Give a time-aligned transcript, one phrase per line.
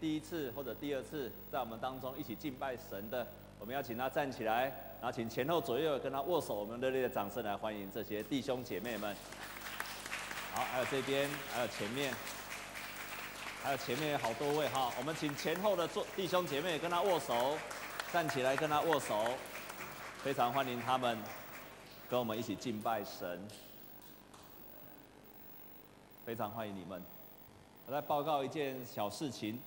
[0.00, 3.24] 第一次或者第二次在我们当中一起敬拜神的，
[3.60, 4.64] 我们要请他站起来，
[5.00, 9.14] 然后请前后左右跟他握手，我们热烈的掌声来欢迎这些弟兄姐妹们。
[10.52, 12.12] 好，还有这边，还有前面，
[13.62, 17.56] 还有前面有好多位哈，我们请前后的坐弟兄姐妹跟他握手，
[18.12, 19.24] 站起来跟他握手，
[20.18, 21.16] 非常欢迎他们
[22.10, 23.40] 跟我们一起敬拜神，
[26.24, 27.00] 非常欢迎你们。
[27.86, 29.60] 我在报告一件小事情，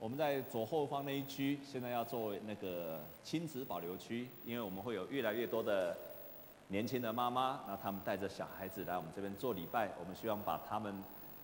[0.00, 5.96] 我们在左后方那一区现在要做那个亲子保留区，因为我们会有越来越多的。
[6.72, 10.94] 年轻的妈妈，那他们带着小孩子来我们这边做礼拜，我们希望把他们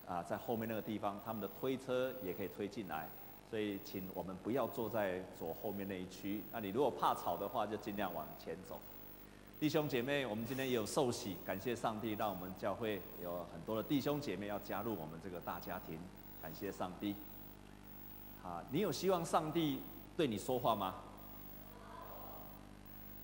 [0.07, 3.09] 啊在后面那个地方，他们的推车也可以推进来，
[3.51, 6.41] 所以请我们不要坐在左后面那一区。
[6.53, 8.81] 那你如果怕吵的话，就尽量往前走。
[9.59, 15.99] 弟兄姐妹，我们今天也有受洗，感谢上帝，让我们教会有很多的弟兄姐妹要加入我们这个大家庭，
[16.41, 17.17] 感谢上帝。
[18.47, 19.81] 啊，你有希望上帝
[20.17, 20.95] 对你说话吗？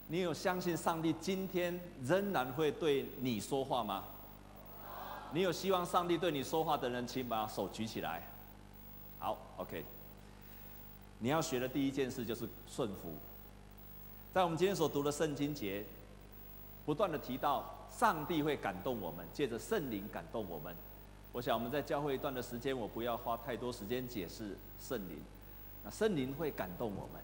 [0.08, 4.02] 你有相信上帝今天仍然会对你说话吗？
[5.32, 8.28] 你有希望上帝对你说话的人，请把手举起来。
[9.20, 9.84] 好，OK。
[11.20, 13.14] 你要学的第一件事就是顺服。
[14.34, 15.84] 在我们今天所读的圣经节，
[16.84, 17.64] 不断的提到
[17.96, 20.74] 上帝会感动我们，借着圣灵感动我们。
[21.32, 25.18] 我想我们在教会一段的时间，我不要花太多时间解释圣灵。
[25.82, 27.22] 那圣灵会感动我们。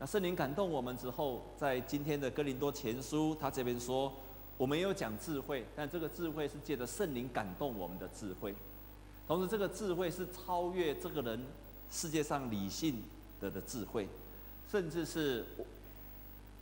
[0.00, 4.12] 那圣灵感动我们之后，在今天的哥林多前书，他这边说，
[4.56, 8.54] 我们有讲智慧，但这个智慧是借着圣灵感动我们的智慧，
[9.26, 11.40] 同时这个智慧是超越这个人
[11.90, 13.02] 世界上理性
[13.40, 14.08] 的的智慧，
[14.70, 15.44] 甚至是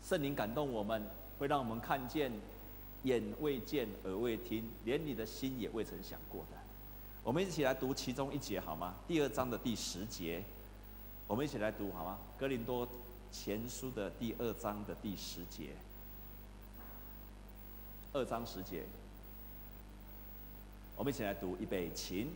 [0.05, 1.03] 圣灵感动我们，
[1.39, 2.31] 会让我们看见
[3.07, 6.59] 眼未见耳未听，连你的心也未曾想过的。
[7.25, 8.95] 我们一起来读其中一节好吗？
[9.09, 10.43] 第二章的第十节，
[11.27, 12.19] 我们一起来读好吗？
[12.39, 12.87] 格林多。
[13.33, 15.71] 前书的第二章的第十节，
[18.15, 18.85] 二章十节，
[20.97, 22.31] 我们一起来读预备琴。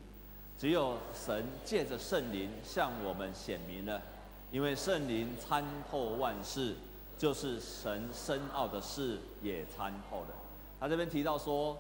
[0.58, 4.02] 只有神借着圣灵向我们显明了，
[4.50, 6.74] 因为圣灵参透万事，
[7.16, 10.34] 就是神深奥的事也参透了。
[10.80, 11.78] 他这边提到说，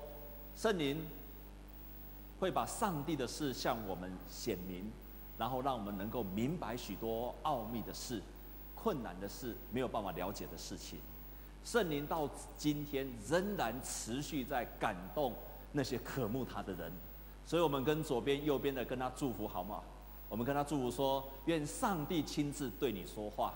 [0.54, 1.04] 圣灵
[2.38, 4.92] 会把上帝的事向我们显明，
[5.36, 8.22] 然后让我们能够明白许多奥秘的事。
[8.82, 10.98] 困难的事，没有办法了解的事情，
[11.62, 15.34] 圣灵到今天仍然持续在感动
[15.72, 16.90] 那些渴慕他的人，
[17.44, 19.82] 所以我们跟左边、右边的跟他祝福好吗？
[20.30, 23.52] 我们跟他祝福说：愿上帝亲自对你说话。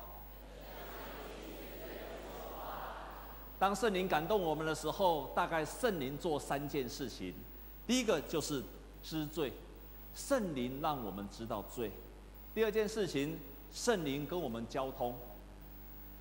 [3.58, 7.34] 当圣灵感动我们的时候，大概圣灵做三件事情，
[7.86, 8.62] 第一个就是
[9.02, 9.52] 知罪，
[10.14, 11.88] 圣灵让我们知道罪；
[12.54, 13.38] 第二件事情。
[13.72, 15.12] 圣灵跟我们交通，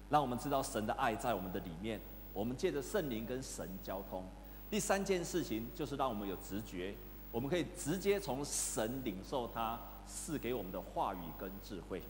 [0.09, 2.01] 让我们知道神的爱在我们的里面。
[2.33, 4.23] 我们借着圣灵跟神交通。
[4.71, 6.95] 第三件事情就是让我们有直觉，
[7.31, 12.01] 我们可以直接从神领受他赐给我们的话语跟智慧。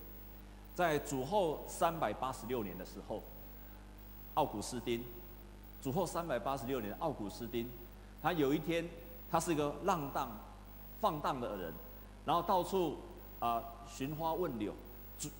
[0.73, 3.21] 在主后三百八十六年的时候，
[4.35, 5.03] 奥古斯丁，
[5.81, 7.69] 主后三百八十六年，奥古斯丁，
[8.21, 8.87] 他有一天，
[9.29, 10.29] 他是一个浪荡、
[10.99, 11.73] 放荡的人，
[12.25, 12.97] 然后到处
[13.39, 14.73] 啊寻花问柳。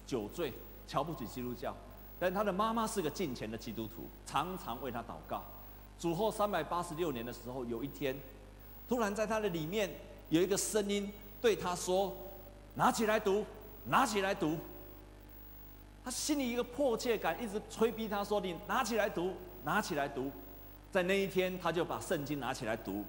[0.08, 0.53] 酒醉，
[0.88, 1.76] 瞧不起基督教，
[2.18, 5.44] 但他的妈妈是个敬虔的基督徒，常常为他祷告。
[6.00, 8.18] 主后三百八十六年的时候，有一天，
[8.88, 9.90] 突然在他的里面
[10.30, 11.12] 有一个声音
[11.42, 12.16] 对他说
[12.76, 13.44] ：“拿起来读，
[13.86, 14.56] 拿起来读。”
[16.03, 19.34] 他心里一个迫切感，一直催逼他说：“你拿起来读，
[19.64, 20.30] 拿起来读。”
[20.91, 23.03] 在那一天，他就把圣经拿起来读，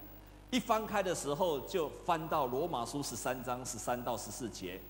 [0.50, 4.80] 一翻开的时候，就翻到罗马书十三章十三到十四节，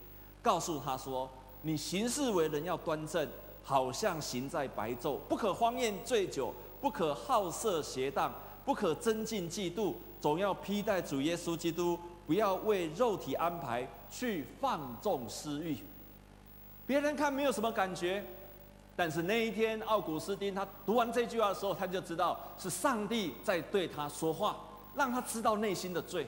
[0.42, 1.28] 告诉他说。
[1.66, 3.26] 你行事为人要端正，
[3.62, 8.30] 好像行在白昼，不可荒宴醉酒，不可好色邪荡，
[8.66, 15.78] 不可增进嫉妒，总要披戴主耶稣基督，不要为肉体安排去放纵私欲。
[16.86, 18.24] 别人看没有什么感觉，
[18.94, 24.58] 但是那一天奥古斯丁他读完这句话的时候，他就知道是上帝在对他说话，
[24.94, 26.26] 让他知道内心的罪，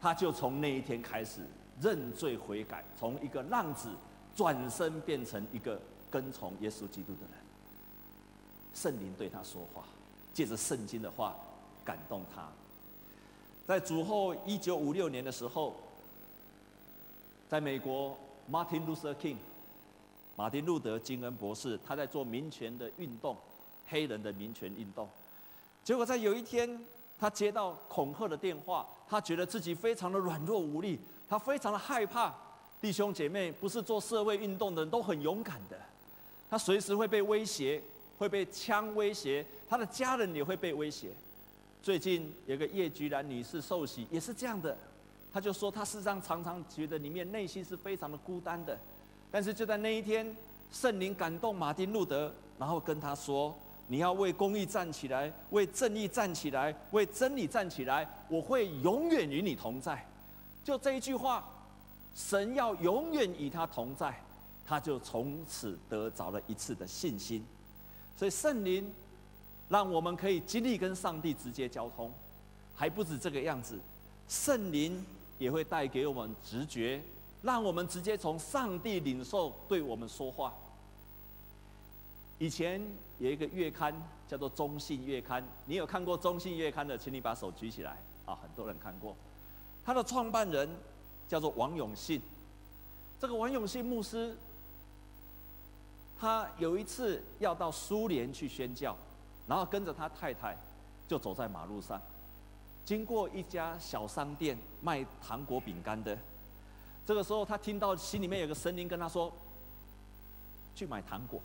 [0.00, 1.40] 他就从那一天开始
[1.80, 3.88] 认罪悔改，从一个浪子。
[4.36, 7.40] 转身变成一个跟从耶稣基督的人，
[8.72, 9.82] 圣灵对他说话，
[10.32, 11.34] 借着圣经的话
[11.84, 12.46] 感动他。
[13.66, 15.74] 在主后一九五六年的时候，
[17.48, 18.16] 在美国
[18.48, 19.38] ，Martin Luther King，
[20.38, 23.36] 马丁路德金恩博士，他在做民权的运动，
[23.88, 25.08] 黑人的民权运动。
[25.82, 26.80] 结果在有一天，
[27.18, 30.96] 他接到恐吓的电话，他觉得自己非常的软弱无力，
[31.28, 32.32] 他非常的害怕。
[32.80, 35.76] 弟兄姐妹，不是做社会运动的人都很勇敢的，
[36.48, 37.82] 他随时会被威胁，
[38.16, 41.10] 会被枪威胁，他的家人也会被威胁。
[41.82, 44.78] 最近有个叶菊兰女士受洗，也是这样的，
[45.32, 48.78] 她就说她事实上常常觉得里面内心是非常的孤单的，
[49.30, 50.36] 但是就在那一天，
[50.72, 53.56] 圣灵感动马丁路德，然后跟他说
[53.88, 60.06] ：“你要为公义站起来，为正义站起来，为真理站起来，我会永远与你同在。”
[60.64, 61.48] 就这一句话，
[62.14, 64.14] 神要永远与他同在，
[64.66, 67.44] 他就从此得着了一次的信心。
[68.16, 68.92] 所以圣灵。
[69.70, 72.10] 让我们可以经历跟上帝直接交通，
[72.74, 73.78] 还不止这个样子，
[74.26, 75.04] 圣灵
[75.36, 77.02] 也会带给我们直觉，
[77.42, 80.54] 让我们直接从上帝领受对我们说话。
[82.38, 82.80] 以前
[83.18, 83.94] 有一个月刊
[84.26, 87.96] 叫做《中信月刊》，你有看过《中信月刊》的，请你把手举起来
[88.26, 88.38] 啊！
[88.40, 89.16] 很多人看过。
[89.84, 90.68] 他的创办人
[91.26, 92.20] 叫做王永信，
[93.18, 94.36] 这个王永信牧师，
[96.18, 98.96] 他有一次要到苏联去宣教。
[99.48, 100.54] 然后跟着他太太，
[101.08, 101.98] 就走在马路上，
[102.84, 106.16] 经过一家小商店卖糖果饼干的。
[107.08, 109.32] 这个时候，他听到心里面有个声音跟他说
[110.76, 111.40] ：“去买糖果，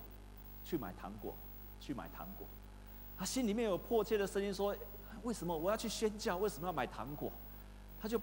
[0.66, 1.34] 去买糖果，
[1.80, 2.46] 去买糖果。”
[3.18, 4.76] 他心里面有迫切的声音说
[5.24, 6.36] ：“为什么我要去宣教？
[6.36, 7.32] 为什么要买糖果？”
[7.98, 8.20] 他就，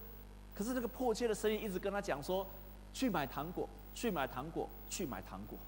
[0.54, 2.46] 可是那个迫切的声音一直跟他讲说
[2.92, 5.58] ：“去买糖果，去买糖果，去买糖果。”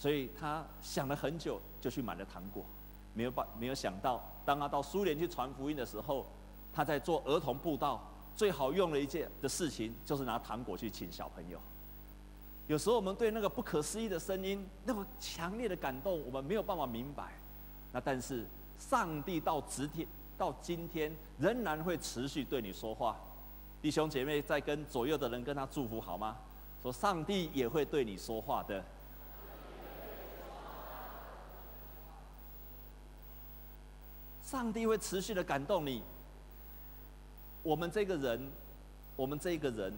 [0.00, 2.64] 所以他想了很久，就去买了糖果。
[3.12, 6.24] 没有办，没有想到，当他到苏联去传福音的时候，
[6.72, 8.02] 他在做儿童布道，
[8.36, 11.58] 最好用的一件的事情就是拿糖果去请小朋友。
[12.68, 17.32] 有时候我们对那个不可思议的声音，那么强烈的感动，我们没有办法明白。
[17.92, 18.44] 那但是
[18.78, 20.06] 上帝到今天
[20.36, 23.16] 到今天仍然会持续对你说话。
[23.80, 26.36] 弟兄姐妹，在跟左右的人跟他祝福好吗？
[26.82, 28.84] 说上帝也会对你说话的。
[34.44, 36.02] 上帝会持续的感动你。
[37.66, 38.48] 我们这个人，
[39.16, 39.92] 我们这个人，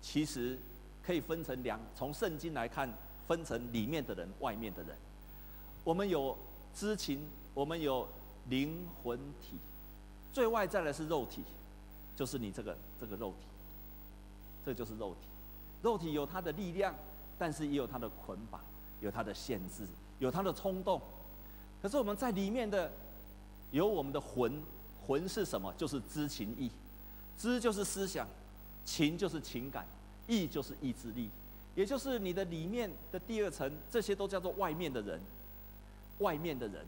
[0.00, 0.58] 其实
[1.04, 2.92] 可以分成两，从圣经来看，
[3.28, 4.96] 分成里面的人、外面的人。
[5.84, 6.36] 我们有
[6.74, 7.20] 知情，
[7.54, 8.08] 我们有
[8.48, 9.56] 灵魂体，
[10.32, 11.44] 最外在的是肉体，
[12.16, 13.46] 就是你这个这个肉体，
[14.66, 15.28] 这就是肉体。
[15.80, 16.92] 肉体有它的力量，
[17.38, 18.60] 但是也有它的捆绑，
[19.00, 19.86] 有它的限制，
[20.18, 21.00] 有它的冲动。
[21.80, 22.90] 可是我们在里面的。
[23.70, 24.60] 有我们的魂，
[25.06, 25.72] 魂是什么？
[25.78, 26.70] 就是知情意，
[27.38, 28.26] 知就是思想，
[28.84, 29.86] 情就是情感，
[30.26, 31.30] 意就是意志力，
[31.74, 35.20] 也就是你的里面的第二层，这些都叫做外面的人。
[36.18, 36.86] 外面的人，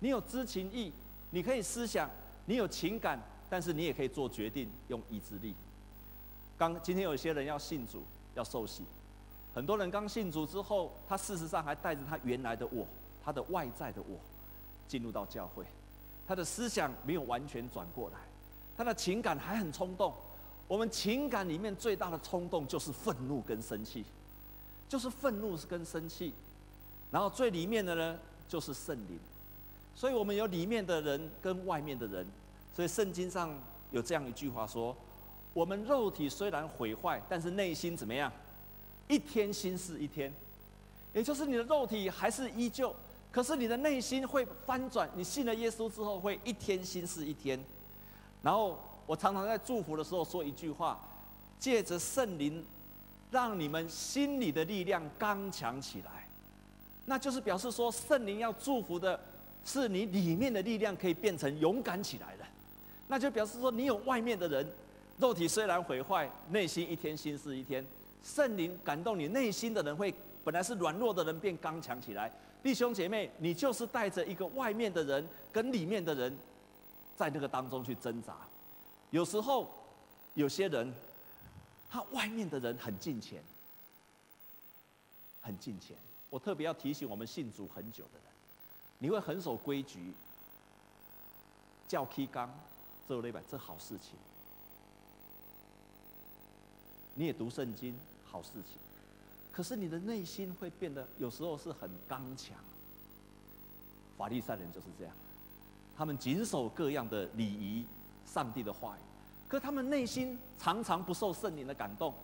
[0.00, 0.92] 你有知情意，
[1.30, 2.10] 你可以思想，
[2.44, 3.18] 你有情感，
[3.48, 5.54] 但是你也可以做决定，用意志力。
[6.58, 8.02] 刚今天有些人要信主，
[8.34, 8.82] 要受洗，
[9.54, 12.86] 很多人刚信主之后，他事实上还带着他原来的我，
[13.24, 14.18] 他的外在的我，
[14.86, 15.64] 进入到教会。
[16.26, 18.18] 他的思想没有完全转过来，
[18.80, 20.10] 他的情感还很冲动。
[20.66, 24.02] 我们情感里面最大的冲动就是愤怒跟生气，
[24.88, 26.32] 就是愤怒跟生气。
[27.10, 28.18] 然后最里面的呢，
[28.48, 29.18] 就是圣灵。
[29.94, 32.26] 所以我们有里面的人跟外面的人。
[32.74, 33.54] 所以圣经上
[33.90, 34.96] 有这样一句话说：
[35.52, 38.32] 我们肉体虽然毁坏，但是内心怎么样？
[39.08, 40.32] 一天新似一天。
[41.12, 42.96] 也就是你的肉体还是依旧。
[43.30, 47.62] 可是你的内心会翻转，你信了耶稣之后会一天新似一天。
[48.42, 50.98] 然后我常常在祝福的时候说一句话：
[51.58, 52.64] 借着圣灵，
[53.30, 56.26] 让你们心里的力量刚强起来。
[57.06, 59.18] 那就是表示说，圣灵要祝福的
[59.64, 62.46] 是你里面的力量可以变成勇敢起来了。
[63.08, 64.66] 那就表示说，你有外面的人，
[65.18, 67.84] 肉体虽然毁坏，内心一天心思一天。
[68.22, 72.30] 圣灵感动你内心的人，会本来是软弱的人变刚强起来。
[72.62, 76.38] 弟兄姐妹，你就是带着一个外面的人跟里面的人，
[77.20, 78.34] 在那个当中去挣扎。
[79.10, 79.70] 有时候，
[80.32, 80.90] 有些人，
[81.90, 83.44] 他外面的人很敬虔，
[85.42, 85.94] 很敬虔。
[86.30, 88.32] 我特别要提醒我们信主很久的人，
[88.98, 90.14] 你会很守规矩，
[91.86, 92.50] 教 K 纲，
[93.06, 94.14] 这类吧，这好事情。
[97.14, 98.78] 你也读圣经，好事情。
[99.52, 102.56] 可是你的内心会变得有时候是很刚强。
[104.16, 105.14] 法利赛人就是这样，
[106.00, 107.84] 他们谨守各样的礼仪、
[108.24, 109.00] 上帝的话语，
[109.46, 112.14] 可他们内心常常不受圣灵的感动。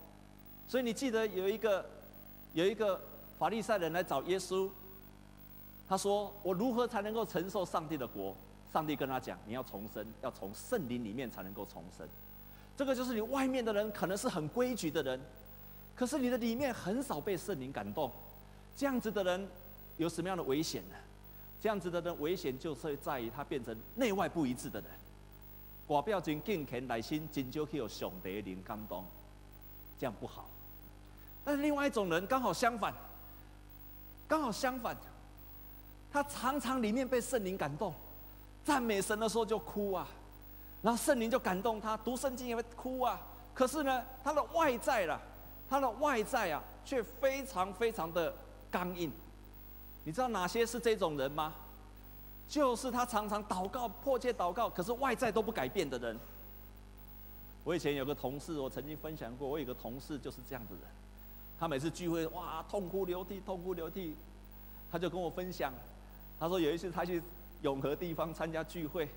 [0.66, 1.84] 所以你记得有一个
[2.54, 2.98] 有一个
[3.38, 4.70] 法利赛人来找耶稣，
[5.86, 8.34] 他说：“我如何才能够承受上帝的国？”
[8.72, 12.08] 上帝跟他讲：“你要重生，要从圣灵里面才能够重生。”
[12.78, 15.20] 这个就是你外面的人可能是很规矩的人。
[15.94, 18.10] 可是你的里面很少被圣灵感动，
[18.74, 19.46] 这样子的人
[19.98, 20.96] 有什么样的危险呢？
[21.60, 24.90] 这样子的人危险就是在于他变成内外不一致的人。
[25.88, 29.04] 外表真敬虔，内心真少去有上帝的灵感动，
[29.98, 30.48] 这样不好。
[31.44, 32.92] 但是另外一种人刚好相反，
[34.26, 34.96] 刚好相反，
[36.12, 37.94] 他常常里面被圣灵感动，
[38.64, 40.08] 赞美神的时候就哭啊，
[40.82, 43.20] 然后圣灵就感动他，读圣经也会哭啊。
[43.54, 45.20] 可是呢，他的外在啦，
[45.70, 48.34] 他的外在啊，却非常非常的
[48.70, 49.12] 刚硬。
[50.06, 51.52] 你知道哪些是这种人吗？
[52.48, 56.16] 就是他常常祷告，迫切祷告，可是外在都不改变的人。
[57.64, 60.84] 我以前有个同事，我曾经分享过，我有个同事就是这样的人。
[61.58, 64.14] 他每次聚会，哇，痛哭流涕，痛哭流涕。
[64.92, 65.74] 他就跟我分享，
[66.38, 67.20] 他说有一次他去
[67.62, 69.08] 永和地方参加聚会，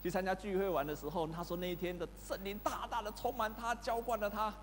[0.00, 4.54] 去参加聚会完的时候，他说那一天的圣灵大大的充满他，浇灌了他，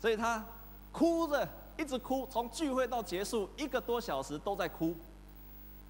[0.00, 0.44] 所以他
[0.90, 4.94] 哭着一直哭，从聚会到结束一个多小时都在哭。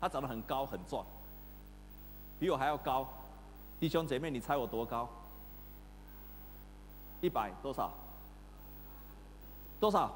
[0.01, 1.05] 他长得很高很壮。
[2.39, 3.09] 比我还要高，
[3.81, 5.09] 弟兄姐妹，你猜我多高？
[7.21, 7.93] 一百多少？
[9.81, 10.13] 多少？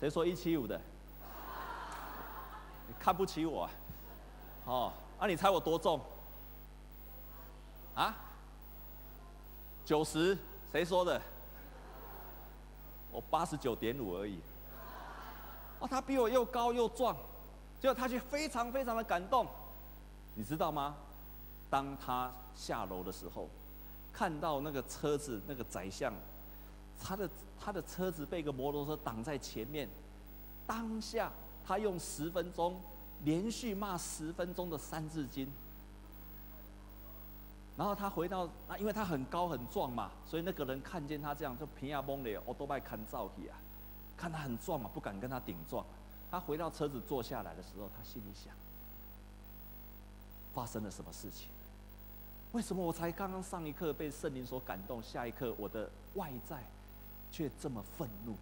[0.00, 0.80] 谁说一七五的？
[2.88, 3.70] 你看不起我啊？
[4.66, 6.00] 哦，那、啊、你猜我多重？
[7.94, 8.16] 啊？
[9.84, 10.36] 九十？
[10.72, 11.22] 谁说的？
[13.14, 14.40] 我八十九点五而已。
[15.78, 17.16] 哦，他比我又高又壮，
[17.80, 19.46] 结果他却非常非常的感动。
[20.34, 20.96] 你知道吗？
[21.70, 23.48] 当他下楼的时候，
[24.12, 26.12] 看到那个车子，那个宰相，
[27.00, 27.30] 他的
[27.60, 29.88] 他的车子被一个摩托车挡在前面，
[30.66, 31.30] 当下
[31.64, 32.80] 他用十分钟
[33.22, 35.48] 连续骂十分钟的三字经，
[37.76, 43.58] 然后他回到那，因为他很高很壮嘛，所以那个人看见他这样就平压崩了，我都拜看照去啊，
[44.16, 45.84] 看他很壮嘛，不敢跟他顶撞。
[46.30, 48.54] 他回到车子坐下来的时候，他心里想。
[50.52, 51.48] 发生了什么事情？
[52.52, 56.62] 为什么我才刚刚上一刻被圣灵所感动，下一刻我的外在
[57.32, 58.36] 却这么愤怒？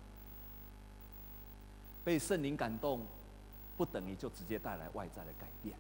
[2.05, 3.01] 被圣灵感动，
[3.79, 5.75] 不等于就直接带来外在的改变。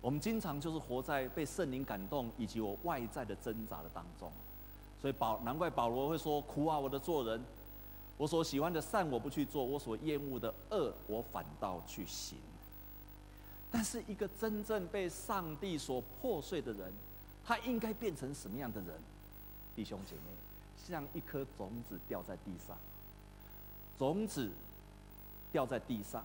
[0.00, 4.30] 我们经常就是活在被圣灵感动以及我外在的挣扎的当中，
[5.00, 7.44] 所以保难怪保罗会说：“苦啊，我的做人，
[8.16, 12.38] 我所喜欢的善我不去做，我所厌恶的恶我反倒去行。”
[13.70, 16.92] 但是一个真正被上帝所破碎的人，
[17.44, 18.96] 他应该变成什么样的人？
[19.76, 20.22] 弟兄姐妹，
[20.76, 22.76] 像一颗种子掉在地上，
[23.98, 24.50] 种子
[25.52, 26.24] 掉在地上，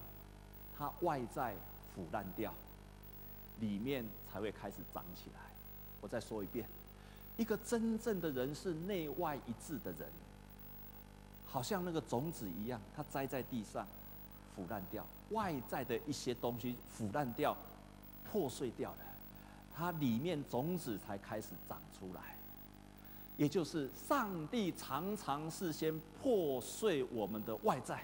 [0.78, 1.56] 它外在
[1.94, 2.54] 腐烂掉，
[3.60, 5.40] 里面才会开始长起来。
[6.02, 6.68] 我再说一遍，
[7.38, 10.10] 一个真正的人是内外一致的人，
[11.46, 13.88] 好像那个种子一样，它栽在地上。
[14.56, 17.58] 腐烂掉，外在的一些东西腐烂掉、
[18.32, 18.98] 破碎掉了，
[19.76, 22.38] 它里面种子才开始长出来。
[23.36, 28.04] 也就是上帝常常是先破碎我们的外在，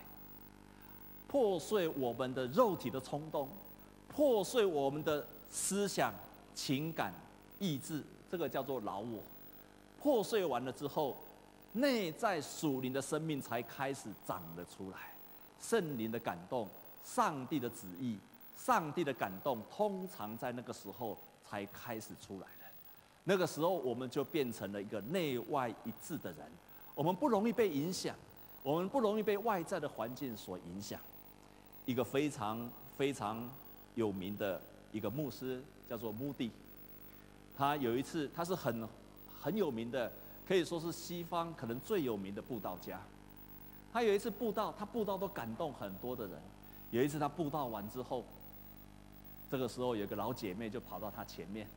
[1.27, 3.48] 破碎我们的肉体的冲动，
[4.08, 6.13] 破碎我们的思想、
[6.53, 7.13] 情感、
[7.60, 9.24] 意志，这个叫做老我。
[10.00, 11.18] 破碎完了之后，
[11.74, 15.13] 内在属灵的生命才开始长了出来。
[15.60, 16.68] 圣灵的感动，
[17.03, 18.18] 上帝的旨意，
[18.58, 22.65] 上帝的感动，通常在那个时候才开始出来的。
[23.25, 26.50] 那个时候，我们就变成了一个内外一致的人。
[26.96, 28.15] 我们不容易被影响，
[28.63, 31.00] 我们不容易被外在的环境所影响。
[31.86, 33.50] 一个非常非常
[33.96, 36.51] 有名的一个牧师叫做穆迪，
[37.55, 38.88] 他有一次，他是很
[39.41, 40.12] 很有名的，
[40.48, 43.01] 可以说是西方可能最有名的布道家。
[43.91, 46.39] 他有一次布道，他布道都感动很多的人。
[46.91, 48.24] 有一次他布道完之后，
[49.50, 51.67] 这个时候有个老姐妹就跑到他前面，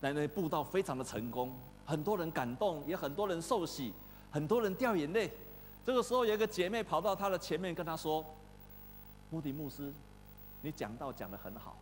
[0.00, 1.52] 但那布道非常的成功，
[1.84, 3.92] 很多人感动，也很多人受洗，
[4.30, 5.32] 很多人掉眼泪。
[5.84, 8.24] 这个时候有一个姐妹跑到他的前面跟他说
[9.30, 9.92] ：“穆迪牧师，
[10.62, 11.78] 你讲道讲得很好，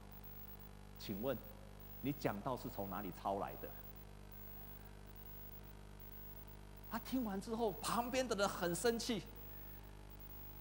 [0.99, 1.37] 请问
[2.03, 3.69] 你讲道是从哪里抄来的？”
[6.91, 9.23] 他听完之后，旁边的人很生气。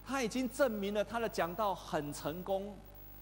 [0.06, 2.74] 他已经证明了他的讲道很成功，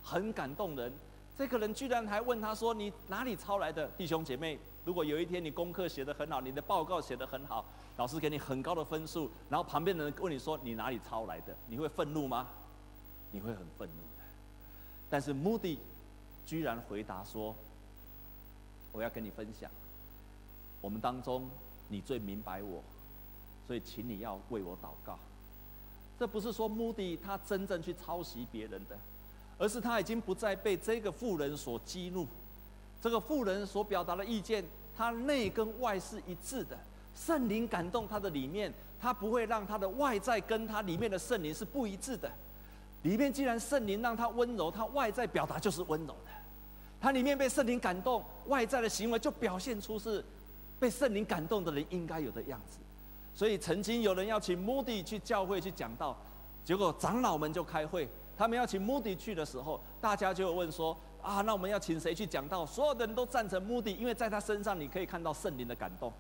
[0.04, 0.94] 很感动人。
[1.38, 7.66] 这个人居然还问他说：“你哪里抄来的？”弟兄姐妹，如果有一天你功课写得很好，你的报告写得很好，
[7.98, 12.48] 老师给你很高的分数，然后旁边的人问你说：“你哪里抄来的？”你会愤怒吗？
[13.32, 14.24] 你会很愤怒的。
[15.10, 15.80] 但是穆迪
[16.46, 17.56] 居然回答说
[18.94, 19.70] ：“我要跟你分享，
[20.82, 21.50] 我们当中
[21.90, 22.84] 你最明白我，
[23.66, 25.18] 所以请你要为我祷告。”
[26.18, 28.98] 这不是说目的他真正去抄袭别人的，
[29.58, 32.26] 而是他已经不再被这个富人所激怒。
[33.02, 34.64] 这个富人所表达的意见，
[34.96, 36.78] 他内跟外是一致的。
[37.14, 42.32] 圣灵感动他的里面，他不会让他的外在跟他里面的圣灵是不一致的。
[43.06, 46.32] 里面既然圣灵让他温柔，他外在表达就是温柔的。
[47.00, 50.26] 他里面被圣灵感动，外在的行为就表现出是
[50.80, 52.80] 被圣灵感动的人应该有的样子。
[53.36, 56.18] 所以曾经有人要请穆迪去教会去讲道，
[56.64, 62.66] 结果长老们就开会，他们要请穆迪去的时候，大家就问说：啊，那我们要请谁去讲道？
[62.66, 66.12] 所有的人都赞成穆迪，因为在他身上你可以看到圣灵的感动，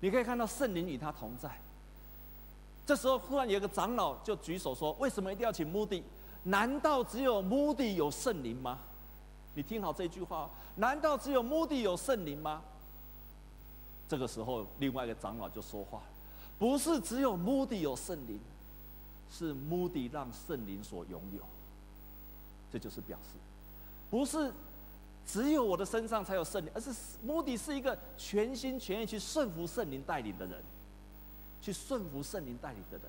[0.00, 1.48] 你可以看到圣灵与他同在。
[2.84, 6.02] 这时候忽然有个长老就举手说：为什么一定要请穆迪？
[6.46, 8.78] 难道只有穆迪有圣灵吗？
[9.54, 12.62] 你听好这句话，难道只有穆迪有圣灵吗？
[14.08, 16.02] 这个时候，另外一个长老就说话。
[16.58, 18.38] 不是只有穆迪有圣灵，
[19.30, 21.42] 是穆迪让圣灵所拥有。
[22.70, 23.38] 这就是表示，
[24.10, 24.52] 不是
[25.26, 30.62] 只有我的身上才有圣灵，而是穆迪是一个全心全意去顺服圣灵带领的人，
[31.60, 33.06] 去顺服圣灵带领的人，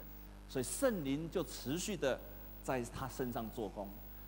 [0.50, 2.20] 所以圣灵就持续的
[2.68, 3.88] 在他身上做工。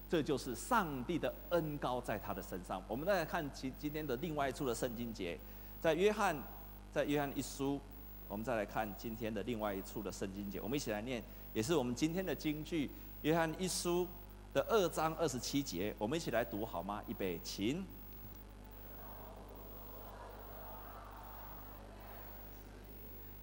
[0.09, 2.81] 这就是上帝的恩高在他的身上。
[2.87, 5.37] 我们再来看今今天的另外一处的圣经节，
[5.81, 6.35] 在约翰，
[6.93, 7.79] 在约翰一书。
[8.29, 11.21] 我们再来看今天的另外一处的圣经节，我们一起来念，
[11.53, 12.87] 也是我们今天的金句，
[13.23, 14.03] 《约翰一书》
[14.53, 17.03] 的二章二十七节，我们一起来读好吗？
[17.07, 17.85] 预备，请。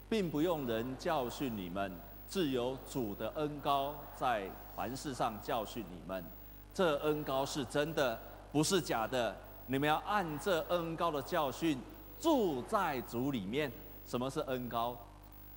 [0.09, 1.93] 并不用人教训你们，
[2.29, 6.23] 自有主的恩高在凡事上教训你们。
[6.75, 8.21] 这恩高是真的，
[8.53, 9.35] 不是假的。
[9.67, 11.79] 你们要按这恩高的教训
[12.21, 13.73] 住在主里面。
[14.07, 14.97] 什么是恩高？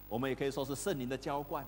[0.08, 1.64] 我们也可以说是圣灵的浇灌，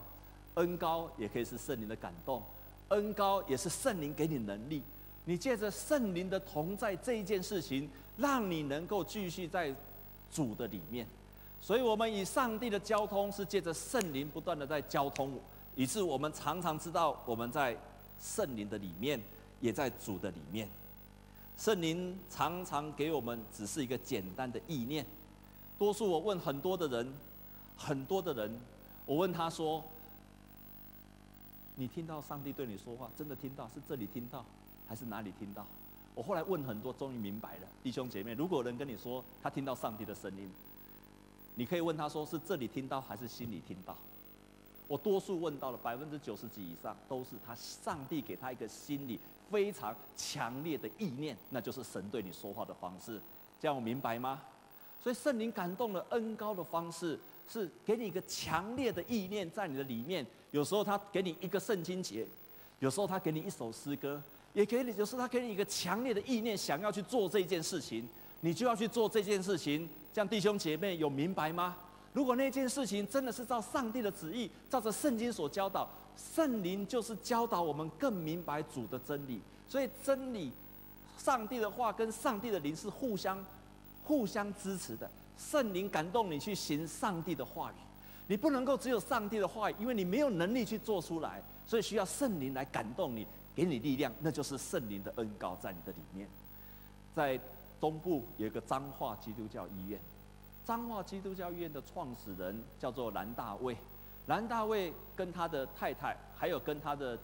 [0.56, 2.42] 恩高也可以是圣灵的感动，
[2.88, 4.82] 恩高也是圣灵给你能力。
[5.26, 7.88] 你借着圣灵的同在这一件事情，
[8.18, 9.72] 让你能够继续在
[10.32, 11.06] 主的里面。
[11.62, 15.32] 所以，我们与上帝的交通是借着圣灵不断的在交通，
[15.76, 17.78] 以致我们常常知道我们在
[18.20, 19.20] 圣灵的里面，
[19.60, 20.70] 也在主的里面。
[21.58, 25.06] 圣灵常常给我们只是一个简单的意念。
[25.78, 27.14] 多数我问很多的人，
[27.78, 28.60] 很多的人，
[29.06, 29.84] 我问他说
[31.76, 33.68] ：“你听到上帝对你说话，真的听到？
[33.68, 34.46] 是这里听到，
[34.88, 35.66] 还是哪里听到？”
[36.14, 37.68] 我后来问很多，终于明白了。
[37.82, 40.52] 弟兄姐妹，如果人跟你说他听到上帝的声音，
[41.56, 43.96] 你可以问他说：“是这里听到，还是心里听到？”
[44.88, 53.22] 我多数问到了百分之九十几以上，都是他上帝给他一个心里非常强烈的意念，那就是神对你说话的方式。
[53.60, 54.42] 这样我明白吗？
[55.00, 60.26] 所以圣灵感动了恩膏的方式，是给你一个强烈的意念在你的里面。
[60.52, 62.28] 有时候他给你一个圣经节，
[62.80, 64.22] 有时候他给你一首诗歌，
[64.54, 68.08] 也给你，有时候他给你一个强烈的意念，想要去做这件事情，
[68.42, 69.90] 你就要去做这件事情。
[70.14, 71.78] 这样弟兄姐妹有明白吗？
[72.14, 79.42] 如果那件事情真的是照上帝的旨意，照着圣经所教导，圣灵就是教导我们更明白主的真理。
[79.68, 80.52] 所以真理，
[81.18, 83.44] 上帝的话跟上帝的灵是互相。
[84.04, 87.76] 互相支持的，圣灵感动你去行上帝的话语，
[88.28, 96.28] 你不能够只有上帝的话语，因为你没有能力去做出来，所以需要圣灵来感动你，给你力量，那就是圣灵的恩膏在你的里面。
[97.16, 97.40] 在
[97.80, 100.02] 东部有一个彰化基督教医院，
[100.72, 103.76] 彰化基督教医院的创始人叫做兰大卫，
[104.28, 107.20] 兰大卫跟他的太太，还有跟他的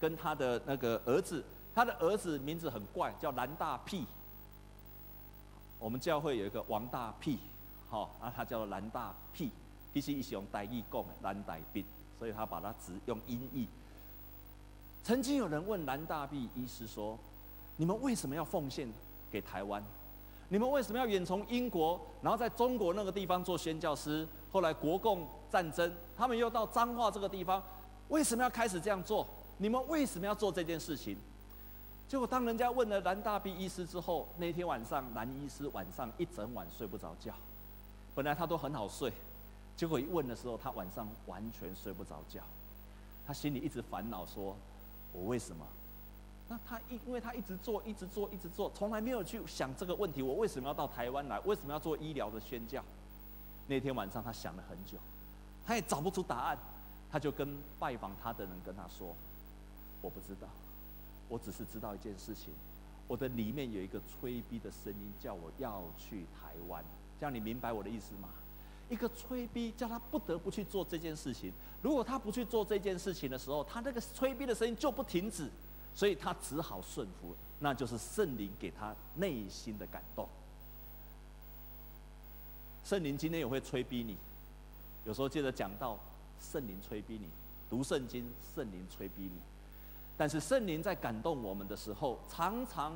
[0.00, 4.06] 跟他的那个儿子，他的儿子名字很怪，叫兰大屁。
[5.78, 7.38] 我们教会有一个王大屁，
[7.90, 9.52] 好，啊，他叫做兰大屁，
[9.92, 11.84] 其实是用台语讲的兰大屁，
[12.18, 13.68] 所以他把它只用音译。
[15.04, 17.18] 曾经有人问兰大屁医师说
[17.76, 18.90] ：“你们为什么要奉献
[19.30, 19.84] 给台湾？
[20.48, 24.26] 你们为什么要远从英国，然后在中国那个地方做宣教师？
[24.52, 27.62] 后来国共战争，他们又到彰化这个地方，
[28.08, 29.26] 为什么要开始这样做？
[29.58, 31.16] 你们为什么要做这件事情？”
[32.08, 37.34] 结果当人家问了兰大毕医师之后，那天晚上兰医师晚上一整晚睡不着觉。
[38.14, 39.12] 本来他都很好睡，
[39.76, 42.40] 结果一问的时候，他晚上完全睡不着觉。
[43.26, 44.56] 他心里一直烦恼说
[45.12, 45.66] ：“我为什么？”
[46.48, 51.38] 那他因因为他一直做，一直做，一直做，从来没有去想这个问题：我为什么要到台湾来？
[51.40, 52.82] 为什么要做医疗的宣教？
[53.66, 54.96] 那天晚上他想了很久，
[55.66, 56.58] 他也找不出答案，
[57.10, 59.16] 他就跟拜访他的人跟他说
[60.00, 60.46] ：“我不知道。”
[61.28, 62.54] 我只是知道一件事情，
[63.08, 66.84] 我的里面有一个催逼的声音，叫我要去台湾。
[67.18, 68.28] 这样你明白我的意思吗？
[68.88, 71.52] 一个催逼，叫他不得不去做这件事情。
[71.82, 75.50] 如果他不去做这件事情的时候，他那个催逼的声音就不停止，
[75.96, 80.28] 所以他只好顺服，那就是圣灵给他内心的感动。
[82.84, 84.16] 圣灵今天也会催逼你，
[85.04, 85.98] 有时候接着讲到
[86.40, 87.28] 圣灵催逼你
[87.68, 89.40] 读圣经，圣灵催逼你。
[90.18, 92.94] 但是圣灵在感动我们的时候，常常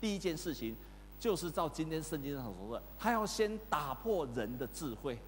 [0.00, 0.76] 第一件事情
[1.18, 5.18] 就是照今天圣经上所说的，他要先打破人的智慧，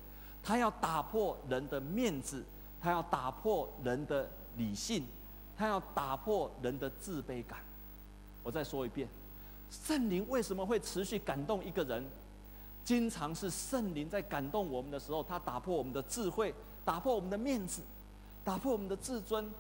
[0.43, 2.45] 他要打破人的面子，
[2.81, 5.07] 他要打破人的理性，
[5.57, 7.59] 他要打破人的自卑感。
[8.43, 9.09] 我再说一遍，
[9.71, 12.05] 圣灵为什么会持续感动一个人？
[12.85, 17.83] 经常是圣灵在感动我们的时候，他打破我们的智慧，打破我们的面子，
[18.45, 19.51] 打破我们的自尊。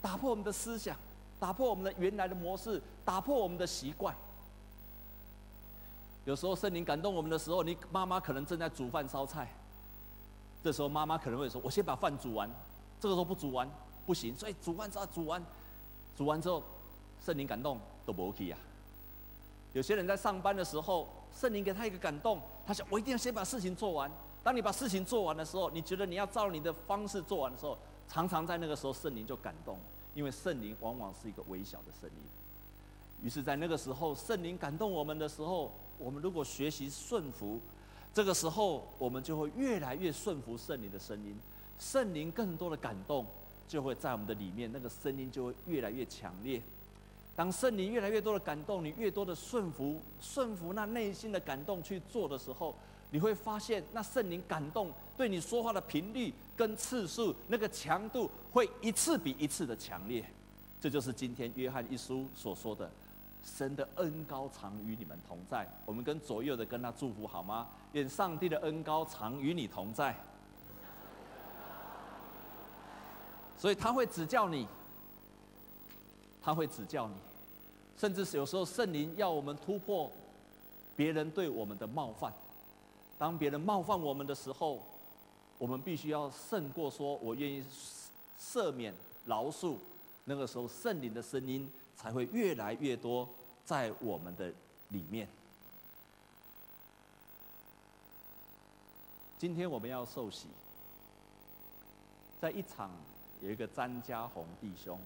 [0.00, 0.96] 打破我们的思想，
[1.38, 4.12] 打破我们的原来的模式，打破我们的习惯。
[6.24, 9.52] 有时候圣灵感动我们的时候，你妈妈可能正在煮饭烧菜，
[10.62, 12.50] 这时候妈妈可能会说：“我先把饭煮完。”
[12.98, 13.68] 这个时候不煮完
[14.06, 15.44] 不行，所以煮饭烧煮完，
[16.16, 16.62] 煮完之后，
[17.24, 18.56] 圣灵感动都不 OK 呀。
[19.72, 24.10] 有些人在上班的时候，圣灵给他一个感动，他想：“我一定要先把事情做完。”
[24.42, 29.78] 当你把事情做完的时候，你觉得你要照你的方式做完的时候，常常在那个时候圣灵就感动。
[30.14, 37.58] 因为圣灵往往是一个微小的声音，于是，在那个时候，圣灵感动我们的时候，我们如果学习顺服，
[38.12, 41.34] 这个时候我们就会越来越顺服圣灵的声音，
[41.78, 43.24] 圣灵更多的感动
[43.72, 46.60] 就会在我们的里面，那个声音就会越来越强烈。
[47.34, 52.76] 当圣灵越来越多的感动，你越多的顺服，顺服那内心的感动去做的时候。
[53.10, 60.22] 你会发现，那圣灵感动对你说话的频率跟次数，那个强度会一次比一次的强烈。
[60.78, 62.90] 这就是今天约翰一书所说的
[63.42, 67.68] ：“神的恩高常与你们同在。”我们跟左右的跟他祝福好吗？
[67.92, 70.14] 愿上帝的恩高常与你同在。
[73.62, 74.66] 所以他会指教你，
[76.42, 77.14] 他会指教你，
[77.96, 80.10] 甚至是有时候圣灵要我们突破
[80.96, 82.34] 别人对我们的冒犯。
[83.16, 84.84] 当别人冒犯我们的时候，
[85.58, 87.64] 我们必须要胜过说“我愿意
[88.36, 88.92] 赦免、
[89.26, 89.76] 饶恕”。
[90.26, 93.28] 那个时候，圣灵的声音才会越来越多
[93.64, 94.52] 在我们的
[94.88, 95.28] 里面。
[99.38, 100.48] 今天我们要受洗，
[102.40, 102.90] 在一场
[103.42, 104.96] 有一个詹家宏弟兄，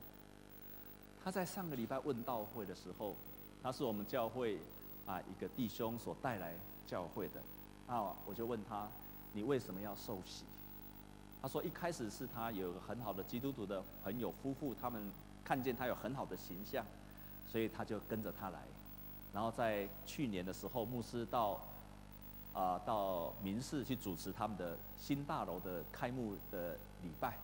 [1.24, 3.14] 他在上个礼拜问道会的时候，
[3.62, 4.58] 他是我们教会
[5.06, 6.54] 啊一个弟兄所带来
[6.86, 7.40] 教会的。
[7.88, 8.86] 那我就问他，
[9.32, 10.44] 你为什么要受洗？
[11.40, 15.10] 他说一开始是他有个很好的基督徒的朋友夫妇，他们
[15.42, 16.84] 看见他有很好的形象，
[17.50, 18.60] 所以他就跟着他来。
[19.32, 21.58] 然后在去年的时候，牧师到
[22.52, 27.38] 啊、到民视去主持他们的新大楼的开幕的礼拜。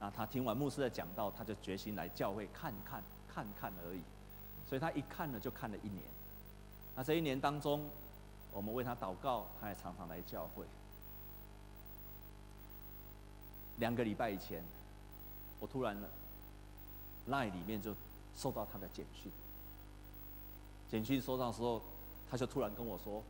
[0.00, 4.00] 那他听完牧师的讲道，他就决心来教会看看看看而已。
[4.66, 6.02] 所以他一看呢，就看了一年。
[6.94, 7.88] 那这一年当中，
[8.52, 10.64] 我们为他祷告，他也常常来教会。
[13.78, 14.62] 两个礼拜以前，
[15.60, 15.96] 我突然
[17.28, 17.94] LINE 里面就
[18.36, 19.30] 收到他的简讯。
[20.90, 21.80] 简讯收到的时候，
[22.30, 23.22] 他就突然跟我说：“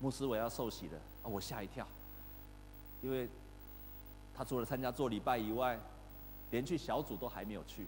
[0.00, 1.86] 牧师，我要受洗了。”啊，我吓一跳，
[3.02, 3.28] 因为
[4.38, 5.76] 他除了参加做礼拜以外，
[6.52, 7.84] 连去小组都还没有去。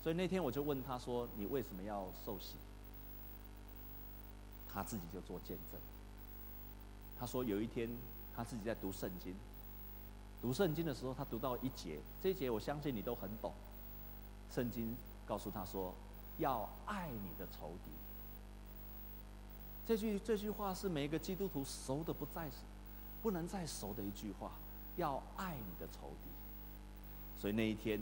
[0.00, 2.54] 所以那天我就问他说：“你为什么要受洗？”
[4.72, 5.80] 他自己就做见证。
[7.18, 7.90] 他说有一天
[8.36, 9.34] 他自己在读圣经，
[10.40, 13.52] 读圣经的时候，他读到一节，这一节我相信你都很懂。
[14.52, 15.92] 圣经告诉他说，
[16.38, 17.90] 要爱你的仇敌。
[19.84, 22.48] 这句这句话是每一个基督徒熟的不再
[23.20, 24.52] 不能再熟的一句话，
[24.96, 26.30] 要爱你的仇敌。
[27.40, 28.00] 所以那一天，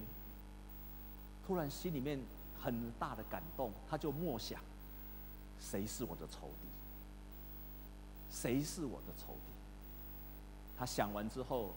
[1.47, 2.21] 突然心里面
[2.61, 4.61] 很大的感动，他就默想。
[5.61, 6.69] 谁是我的仇敌？
[8.31, 9.53] 谁是我的仇敌？
[10.79, 11.73] 他想完之后，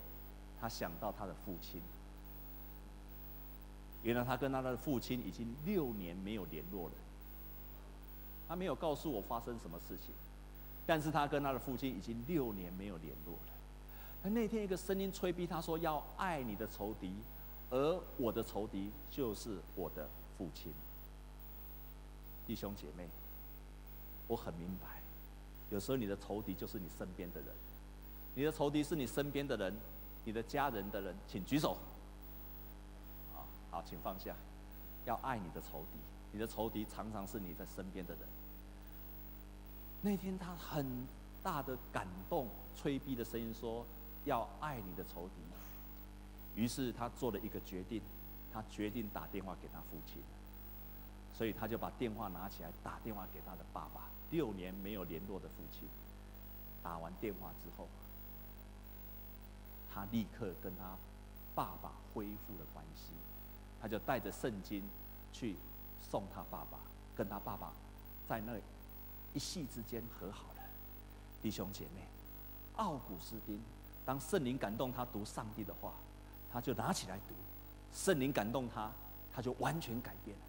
[0.59, 1.81] 他想到他的父亲。
[4.03, 6.95] 原来他跟他的父亲已经六年没有联络了。
[8.47, 10.13] 他没有告诉我发生什么事情，
[10.85, 13.54] 但是他跟他的父亲已经六年没有联络了。
[14.29, 17.13] 那天一个声音催逼他说：“要爱你的仇敌，
[17.69, 20.73] 而我的仇敌就是我的父亲。”
[22.47, 23.07] 弟兄姐妹。
[24.27, 25.03] 我很明白，
[25.69, 27.49] 有时候你的仇敌就是你身边的人，
[28.33, 29.71] 你的仇敌是你身边的人，
[30.23, 31.77] 你的家人的人，请举手。
[33.35, 34.35] 啊，好，请放下，
[35.05, 35.99] 要爱你的仇敌，
[36.31, 38.27] 你的仇敌常常是你在身边的人。
[40.01, 41.05] 那天他很
[41.43, 43.85] 大的感动、催逼的声音说
[44.25, 45.41] ：“要爱你的仇敌。”
[46.55, 48.01] 于是他做了一个决定，
[48.51, 50.21] 他决定打电话给他父亲。
[51.37, 54.09] 所以他就把电话拿起来，打电话给他的爸爸。
[54.31, 55.87] 六年没有联络的父亲，
[56.81, 57.87] 打完电话之后，
[59.93, 60.97] 他立刻跟他
[61.53, 63.11] 爸爸恢复了关系。
[63.81, 64.81] 他就带着圣经
[65.33, 65.57] 去
[66.01, 66.79] 送他爸爸，
[67.15, 67.73] 跟他爸爸
[68.27, 68.57] 在那
[69.33, 70.63] 一夕之间和好了。
[71.41, 72.07] 弟兄姐妹，
[72.77, 73.61] 奥古斯丁，
[74.05, 75.93] 当圣灵感动他读上帝的话，
[76.53, 77.33] 他就拿起来读。
[77.91, 78.91] 圣灵感动他，
[79.33, 80.43] 他就完全改变了。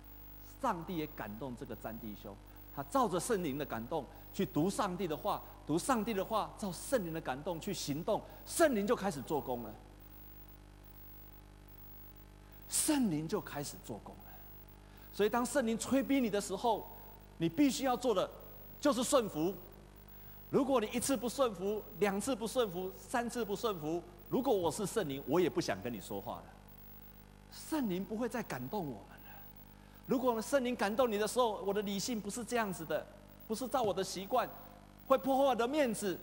[0.60, 2.36] 上帝也感动这个詹弟兄，
[2.74, 9.74] 他照着圣灵的感动去读上帝的话，读上帝的话，照圣灵的感动去行动，圣灵就开始做工了。
[12.68, 14.32] 圣灵就开始做工了。
[15.14, 16.86] 所以，当圣灵催逼你的时候，
[17.38, 18.28] 你必须要做的
[18.80, 19.54] 就是顺服。
[20.50, 26.44] 如果你一次不顺服，两次不顺服，三次不顺服，如果我是圣灵，我也不想跟你说话了。
[27.50, 29.40] 圣灵不会再感动我们了。
[30.06, 33.04] 如果圣灵感动你的时候，我的理性不是这样子的，
[33.48, 34.48] 不是照我的习惯，
[35.08, 36.16] 会破坏我的面子，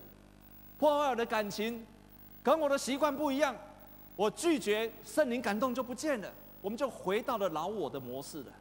[0.80, 1.86] 破坏我的感情，
[2.42, 3.54] 跟我的习惯不一样，
[4.16, 6.32] 我拒绝圣灵感动就不见了，
[6.62, 8.54] 我们就回到了老我的模式了。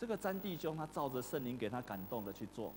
[0.00, 2.72] 这个詹弟兄他照着圣灵给他感动的去做，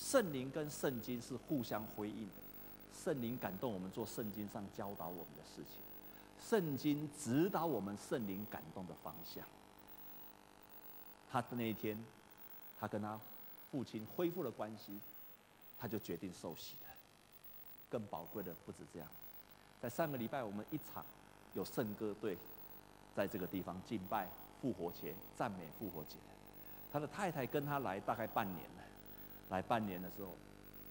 [0.00, 5.78] 圣灵跟圣经是互相辉映的，圣灵感动我们做圣经上教导我们的事情，
[6.42, 9.44] 圣经指导我们圣灵感动的方向。
[11.30, 12.02] 他的那一天，
[12.80, 13.20] 他跟他
[13.70, 14.98] 父亲恢复了关系，
[15.78, 16.88] 他就决定受洗了。
[17.90, 19.08] 更宝贵的不止这样，
[19.82, 21.04] 在上个礼拜我们一场
[21.52, 22.38] 有圣歌队
[23.14, 24.26] 在这个地方敬拜
[24.62, 26.16] 复活节、赞美复活节。
[26.90, 28.79] 他的太太跟他来大概半年了，
[29.50, 30.36] 来半年的时候，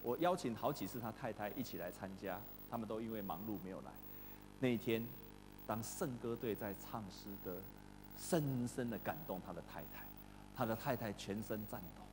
[0.02, 3.92] 我邀请好几次他太太一起来参加，他们都因为忙碌没有来。
[4.60, 5.04] 那一天，
[5.66, 7.58] 当圣歌队在唱诗歌，
[8.20, 10.06] 深深的感动他的太太。
[10.56, 12.04] 他的太太全身颤抖。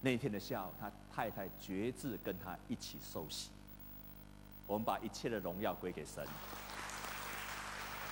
[0.00, 3.50] 那一天的下午，他太太决志跟他一起受洗。
[4.66, 6.26] 我们把一切的荣耀归给神。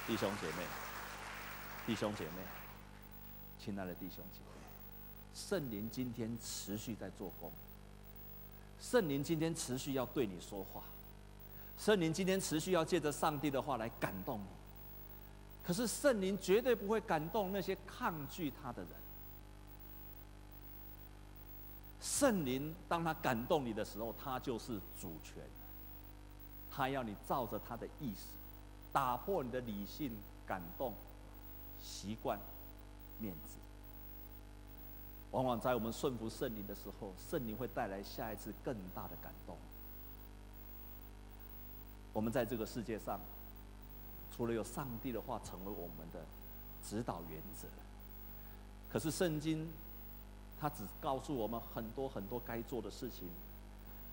[0.07, 0.67] 弟兄姐妹，
[1.87, 2.43] 弟兄姐妹，
[3.59, 4.67] 亲爱的弟兄姐妹，
[5.35, 7.51] 圣灵今天持续在做工。
[8.81, 10.83] 圣灵今天持续要对你说话。
[11.79, 14.47] 圣灵今天持续要借着上帝的话来感动你。
[15.65, 18.91] 可是圣灵绝对不会感动那些抗拒他的人。
[22.01, 25.43] 圣灵当他感动你的时候，他就是主权。
[26.71, 28.27] 他要你照着他的意思，
[28.93, 30.95] 打破你的理性感动、
[31.81, 32.39] 习惯、
[33.21, 33.62] 面子。
[35.33, 39.57] 往往在我们顺服圣灵的时候，圣灵会带来下一次更大的感动。
[42.13, 43.21] 我们在这个世界上。
[44.35, 46.25] 除了有上帝的话成为我们的
[46.83, 47.69] 指导原则，
[48.91, 49.69] 可是圣经
[50.59, 53.29] 它只告诉我们很多很多该做的事情，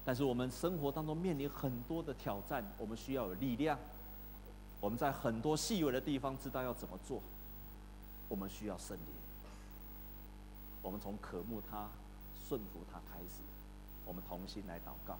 [0.03, 3.79] 但是我们生活当中面临很多的挑战，我们需要有力量。
[4.81, 7.21] 我们在很多细微的地方知道要怎么做，
[8.27, 9.05] 我们需要圣灵。
[10.81, 11.89] 我们从渴慕他、
[12.47, 13.41] 顺服他开始，
[14.05, 15.17] 我们同心来祷告。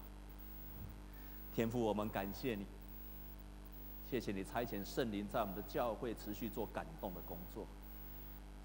[1.56, 2.66] 天父，我们感谢你。
[4.10, 7.68] 谢谢你差遣圣灵在我们的教会持续做感动的工作。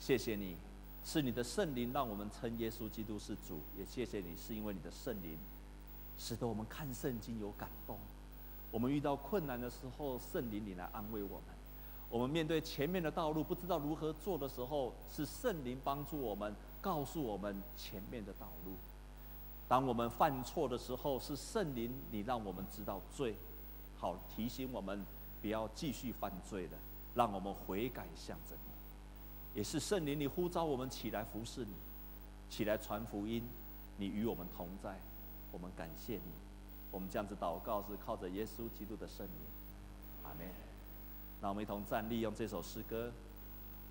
[0.00, 0.56] 谢谢你，
[1.04, 3.60] 是你的圣灵让我们称耶稣基督是主。
[3.76, 5.36] 也谢谢你，是因为你的圣灵，
[6.18, 7.98] 使得我们看圣经有感动。
[8.70, 11.53] 我们遇到困难的时候，圣灵你来安慰我们。
[12.14, 18.76] 我们面对前面的道路不知道如何做的时候，是圣灵帮助我们，告诉我们前面的道路。
[19.66, 23.34] 当我们犯错的时候，是圣灵你让我们知道罪，
[23.98, 25.04] 好提醒我们。
[25.42, 26.78] 不要继续犯罪了，
[27.16, 29.58] 让我们悔改向着你。
[29.58, 31.74] 也是圣灵，你呼召我们起来服侍你，
[32.48, 33.42] 起来传福音。
[33.96, 35.00] 你与我们同在，
[35.50, 36.32] 我们感谢你。
[36.92, 39.46] 我们这样子祷告是靠着耶稣基督的圣名。
[40.22, 40.73] 阿门。
[41.44, 43.12] 那我们一同站立，用这首诗歌，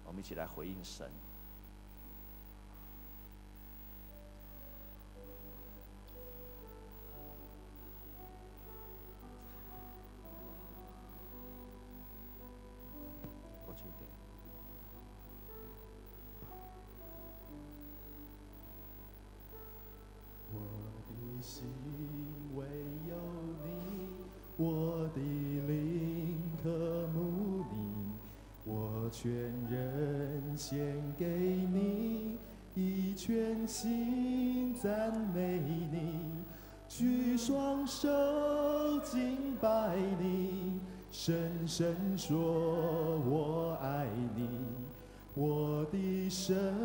[0.07, 1.07] 我们一起来回应神。
[34.83, 36.43] 赞美你，
[36.89, 38.09] 举双手
[38.99, 40.77] 敬拜你，
[41.09, 42.37] 深深说
[43.25, 44.49] 我爱你，
[45.35, 46.82] 我的神。